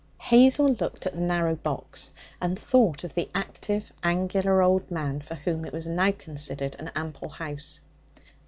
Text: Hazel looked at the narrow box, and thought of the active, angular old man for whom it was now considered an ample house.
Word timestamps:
Hazel 0.17 0.69
looked 0.69 1.05
at 1.05 1.11
the 1.11 1.21
narrow 1.21 1.53
box, 1.55 2.11
and 2.41 2.57
thought 2.57 3.03
of 3.03 3.13
the 3.13 3.29
active, 3.35 3.93
angular 4.03 4.63
old 4.63 4.89
man 4.89 5.19
for 5.21 5.35
whom 5.35 5.63
it 5.63 5.73
was 5.73 5.85
now 5.85 6.11
considered 6.11 6.75
an 6.79 6.89
ample 6.95 7.29
house. 7.29 7.81